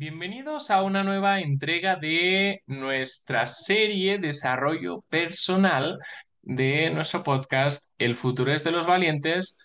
[0.00, 5.98] Bienvenidos a una nueva entrega de nuestra serie Desarrollo Personal
[6.40, 9.58] de nuestro podcast El futuro es de los valientes,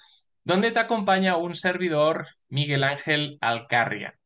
[0.43, 4.19] donde te acompaña un servidor, Miguel Ángel Alcarria.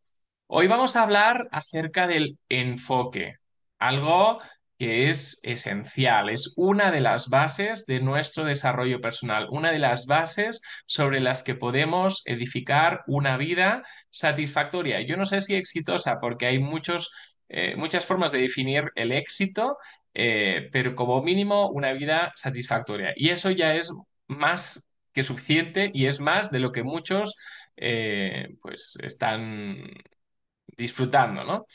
[0.48, 3.36] Hoy vamos a hablar acerca del enfoque,
[3.78, 4.40] algo
[4.80, 10.06] que es esencial, es una de las bases de nuestro desarrollo personal, una de las
[10.08, 15.02] bases sobre las que podemos edificar una vida satisfactoria.
[15.02, 17.12] Yo no sé si exitosa, porque hay muchos,
[17.50, 19.78] eh, muchas formas de definir el éxito,
[20.14, 23.14] eh, pero como mínimo una vida satisfactoria.
[23.18, 23.92] Y eso ya es
[24.28, 27.36] más que suficiente y es más de lo que muchos
[27.76, 29.78] eh, pues están
[30.78, 31.66] disfrutando, ¿no?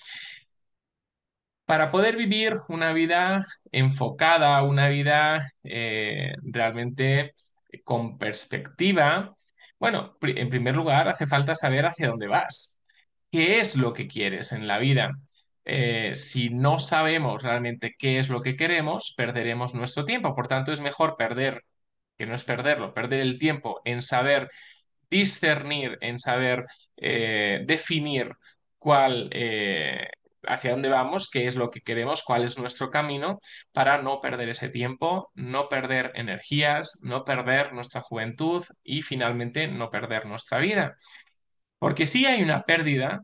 [1.65, 7.35] Para poder vivir una vida enfocada, una vida eh, realmente
[7.85, 9.35] con perspectiva,
[9.79, 12.81] bueno, en primer lugar hace falta saber hacia dónde vas,
[13.31, 15.13] qué es lo que quieres en la vida.
[15.65, 20.35] Eh, si no sabemos realmente qué es lo que queremos, perderemos nuestro tiempo.
[20.35, 21.63] Por tanto, es mejor perder,
[22.19, 24.51] que no es perderlo, perder el tiempo en saber
[25.11, 28.33] discernir, en saber eh, definir
[28.79, 29.31] cuál,
[30.49, 33.41] hacia dónde vamos, qué es lo que queremos, cuál es nuestro camino,
[33.73, 39.91] para no perder ese tiempo, no perder energías, no perder nuestra juventud y finalmente no
[39.91, 40.97] perder nuestra vida.
[41.79, 43.23] Porque sí hay una pérdida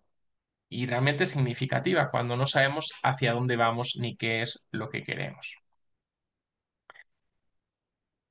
[0.70, 5.56] y realmente significativa cuando no sabemos hacia dónde vamos ni qué es lo que queremos.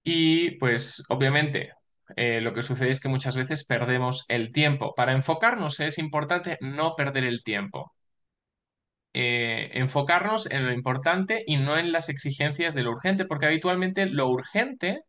[0.04, 1.72] Y pues obviamente
[2.16, 4.94] eh, lo que sucede es que muchas veces perdemos el tiempo.
[4.96, 7.94] Para enfocarnos es importante no perder el tiempo.
[9.14, 14.06] Eh, enfocarnos en lo importante y no en las exigencias de lo urgente, porque habitualmente
[14.06, 15.02] lo urgente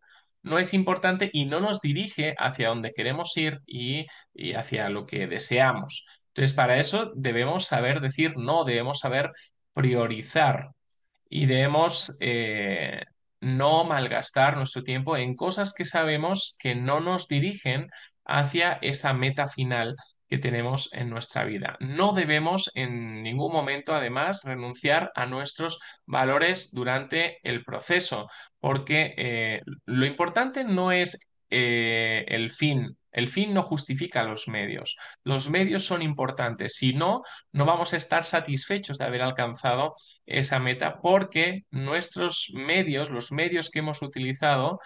[0.42, 5.06] no es importante y no nos dirige hacia donde queremos ir y, y hacia lo
[5.06, 6.06] que deseamos.
[6.28, 9.30] Entonces, para eso debemos saber decir no, debemos saber
[9.74, 10.70] priorizar
[11.28, 13.04] y debemos eh,
[13.40, 17.88] no malgastar nuestro tiempo en cosas que sabemos que no nos dirigen
[18.30, 19.96] hacia esa meta final
[20.28, 21.76] que tenemos en nuestra vida.
[21.80, 28.28] No debemos en ningún momento, además, renunciar a nuestros valores durante el proceso,
[28.60, 31.18] porque eh, lo importante no es
[31.50, 32.96] eh, el fin.
[33.12, 34.96] El fin no justifica los medios.
[35.24, 36.74] Los medios son importantes.
[36.76, 39.94] Si no, no vamos a estar satisfechos de haber alcanzado
[40.26, 44.78] esa meta porque nuestros medios, los medios que hemos utilizado,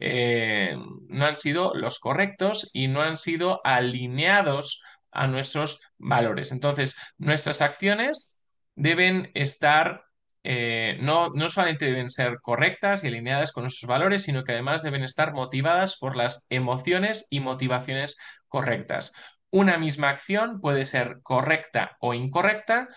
[0.00, 0.76] eh,
[1.08, 6.52] no han sido los correctos y no han sido alineados a nuestros valores.
[6.52, 8.40] Entonces, nuestras acciones
[8.74, 10.04] deben estar
[10.44, 14.82] eh, no, no solamente deben ser correctas y alineadas con nuestros valores, sino que además
[14.82, 19.12] deben estar motivadas por las emociones y motivaciones correctas.
[19.50, 22.88] Una misma acción puede ser correcta o incorrecta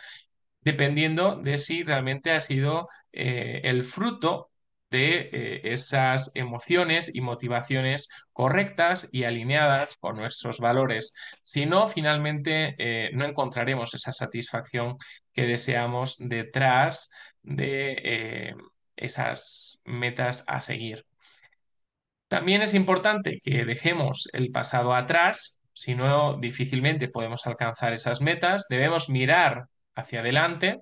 [0.61, 4.50] dependiendo de si realmente ha sido eh, el fruto
[4.91, 11.15] de eh, esas emociones y motivaciones correctas y alineadas con nuestros valores.
[11.41, 12.75] Si no, finalmente
[13.13, 14.97] no encontraremos esa satisfacción
[15.33, 17.11] que deseamos detrás
[17.43, 18.55] de eh,
[18.95, 21.05] esas metas a seguir.
[22.27, 28.67] También es importante que dejemos el pasado atrás, si no difícilmente podemos alcanzar esas metas,
[28.69, 29.65] debemos mirar
[29.95, 30.81] hacia adelante.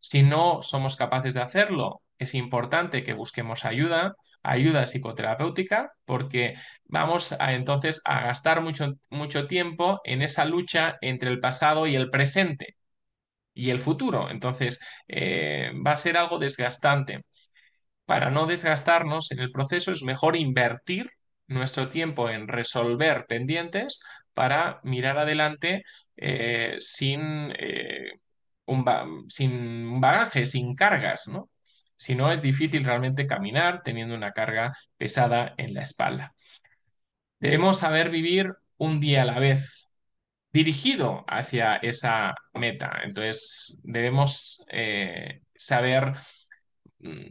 [0.00, 6.54] Si no somos capaces de hacerlo, es importante que busquemos ayuda, ayuda psicoterapéutica, porque
[6.84, 11.96] vamos a entonces a gastar mucho, mucho tiempo en esa lucha entre el pasado y
[11.96, 12.76] el presente
[13.54, 14.30] y el futuro.
[14.30, 17.22] Entonces, eh, va a ser algo desgastante.
[18.06, 21.10] Para no desgastarnos en el proceso es mejor invertir
[21.46, 24.00] nuestro tiempo en resolver pendientes
[24.34, 25.84] para mirar adelante
[26.16, 28.12] eh, sin, eh,
[28.66, 28.84] un
[29.28, 31.49] sin bagaje, sin cargas, ¿no?
[32.00, 36.34] Si no, es difícil realmente caminar teniendo una carga pesada en la espalda.
[37.40, 39.90] Debemos saber vivir un día a la vez,
[40.52, 43.00] dirigido hacia esa meta.
[43.04, 46.14] Entonces, debemos eh, saber
[47.00, 47.26] mm,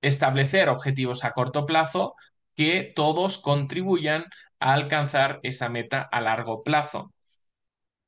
[0.00, 2.14] establecer objetivos a corto plazo
[2.54, 4.24] que todos contribuyan
[4.60, 7.12] a alcanzar esa meta a largo plazo.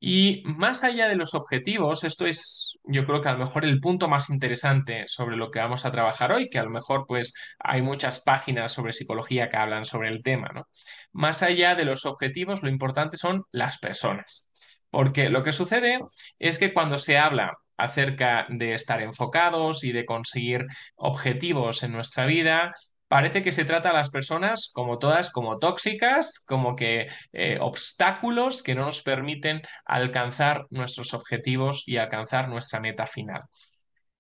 [0.01, 3.81] Y más allá de los objetivos, esto es yo creo que a lo mejor el
[3.81, 7.35] punto más interesante sobre lo que vamos a trabajar hoy, que a lo mejor pues
[7.59, 10.69] hay muchas páginas sobre psicología que hablan sobre el tema, ¿no?
[11.13, 14.49] Más allá de los objetivos, lo importante son las personas.
[14.91, 16.01] Porque lo que sucede
[16.39, 20.67] es que cuando se habla acerca de estar enfocados y de conseguir
[20.97, 22.73] objetivos en nuestra vida,
[23.09, 28.63] parece que se trata a las personas como todas, como tóxicas, como que eh, obstáculos
[28.63, 33.43] que no nos permiten alcanzar nuestros objetivos y alcanzar nuestra meta final.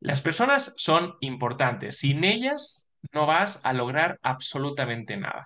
[0.00, 1.98] Las personas son importantes.
[1.98, 5.44] Sin ellas no vas a lograr absolutamente nada.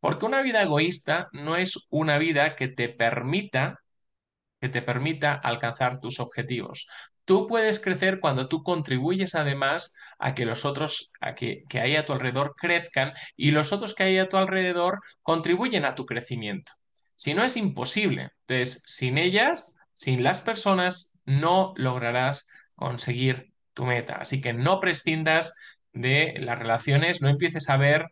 [0.00, 3.80] Porque una vida egoísta no es una vida que te permita
[4.60, 6.86] que te permita alcanzar tus objetivos.
[7.30, 11.94] Tú puedes crecer cuando tú contribuyes además a que los otros a que, que hay
[11.94, 16.06] a tu alrededor crezcan y los otros que hay a tu alrededor contribuyen a tu
[16.06, 16.72] crecimiento.
[17.14, 18.30] Si no es imposible.
[18.48, 24.16] Entonces, sin ellas, sin las personas, no lograrás conseguir tu meta.
[24.16, 25.54] Así que no prescindas
[25.92, 28.06] de las relaciones, no empieces a ver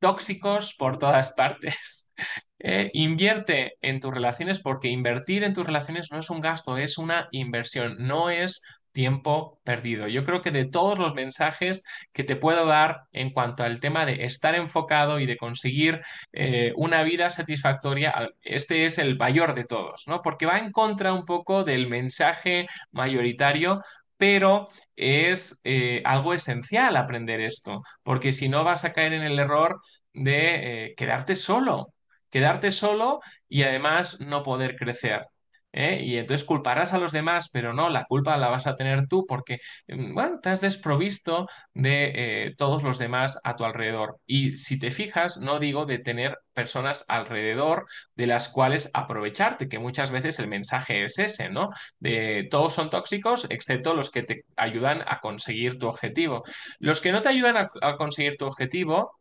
[0.00, 2.10] tóxicos por todas partes.
[2.66, 6.96] Eh, invierte en tus relaciones porque invertir en tus relaciones no es un gasto, es
[6.96, 8.62] una inversión, no es
[8.94, 10.08] tiempo perdido.
[10.08, 14.06] Yo creo que de todos los mensajes que te puedo dar en cuanto al tema
[14.06, 16.00] de estar enfocado y de conseguir
[16.32, 20.22] eh, una vida satisfactoria, este es el mayor de todos, ¿no?
[20.22, 23.82] Porque va en contra un poco del mensaje mayoritario
[24.16, 29.38] pero es eh, algo esencial aprender esto, porque si no vas a caer en el
[29.38, 29.80] error
[30.12, 31.92] de eh, quedarte solo,
[32.30, 35.26] quedarte solo y además no poder crecer.
[35.74, 36.00] ¿Eh?
[36.04, 39.26] Y entonces culparás a los demás, pero no, la culpa la vas a tener tú
[39.26, 44.18] porque, mm, bueno, te has desprovisto de eh, todos los demás a tu alrededor.
[44.26, 47.86] Y si te fijas, no digo de tener personas alrededor
[48.16, 51.70] de las cuales aprovecharte, que muchas veces el mensaje es ese, ¿no?
[51.98, 56.44] De todos son tóxicos, excepto los que te ayudan a conseguir tu objetivo.
[56.78, 59.12] Los que no te ayudan a, a conseguir tu objetivo,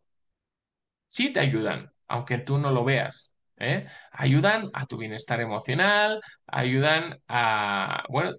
[1.08, 3.33] sí te ayudan, aunque tú no lo veas.
[3.64, 3.88] ¿Eh?
[4.12, 8.34] Ayudan a tu bienestar emocional, ayudan a, bueno,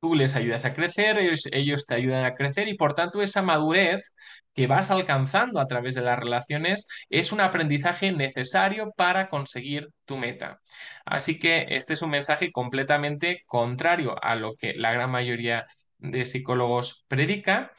[0.00, 3.42] tú les ayudas a crecer, ellos, ellos te ayudan a crecer y por tanto esa
[3.42, 4.14] madurez
[4.54, 10.16] que vas alcanzando a través de las relaciones es un aprendizaje necesario para conseguir tu
[10.16, 10.60] meta.
[11.04, 15.66] Así que este es un mensaje completamente contrario a lo que la gran mayoría
[15.98, 17.72] de psicólogos predica,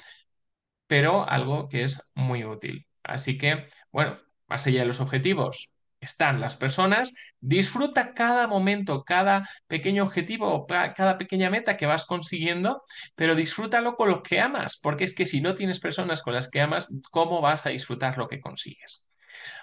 [0.88, 2.88] pero algo que es muy útil.
[3.04, 9.50] Así que, bueno, más allá de los objetivos, están las personas, disfruta cada momento, cada
[9.68, 12.84] pequeño objetivo, cada pequeña meta que vas consiguiendo,
[13.16, 16.50] pero disfrútalo con lo que amas, porque es que si no tienes personas con las
[16.50, 19.08] que amas, ¿cómo vas a disfrutar lo que consigues?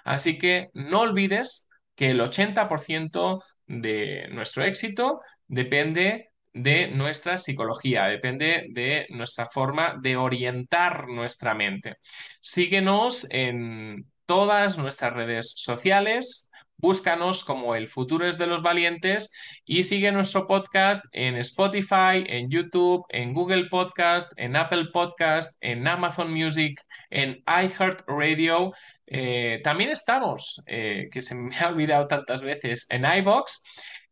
[0.03, 8.67] Así que no olvides que el 80% de nuestro éxito depende de nuestra psicología, depende
[8.69, 11.97] de nuestra forma de orientar nuestra mente.
[12.39, 19.31] Síguenos en todas nuestras redes sociales, búscanos como El futuro es de los valientes
[19.65, 25.87] y sigue nuestro podcast en Spotify, en YouTube, en Google Podcast, en Apple Podcast, en
[25.87, 26.79] Amazon Music,
[27.09, 28.73] en iHeartRadio.
[29.07, 33.63] Eh, también estamos, eh, que se me ha olvidado tantas veces, en iBox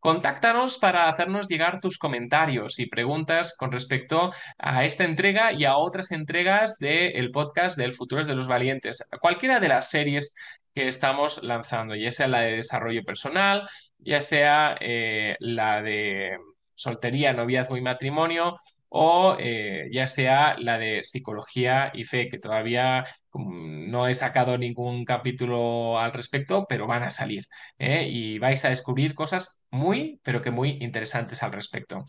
[0.03, 5.77] Contáctanos para hacernos llegar tus comentarios y preguntas con respecto a esta entrega y a
[5.77, 9.07] otras entregas del podcast del Futuros de los Valientes.
[9.21, 10.35] Cualquiera de las series
[10.75, 13.65] que estamos lanzando, ya sea la de desarrollo personal,
[13.97, 16.38] ya sea eh, la de
[16.75, 18.57] soltería, noviazgo y matrimonio,
[18.95, 23.04] o eh, ya sea la de psicología y fe, que todavía
[23.34, 27.45] mm, no he sacado ningún capítulo al respecto, pero van a salir
[27.80, 28.07] ¿eh?
[28.07, 32.06] y vais a descubrir cosas muy, pero que muy interesantes al respecto.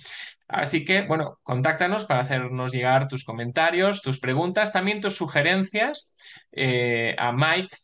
[0.46, 6.14] Así que, bueno, contáctanos para hacernos llegar tus comentarios, tus preguntas, también tus sugerencias
[6.52, 7.76] eh, a Mike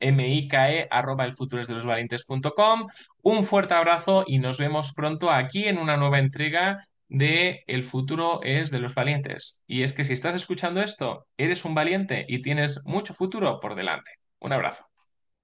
[0.00, 1.34] mike arroba el
[3.22, 8.40] Un fuerte abrazo y nos vemos pronto aquí en una nueva entrega de El futuro
[8.42, 9.62] es de los valientes.
[9.66, 13.74] Y es que si estás escuchando esto, eres un valiente y tienes mucho futuro por
[13.74, 14.12] delante.
[14.40, 14.84] Un abrazo.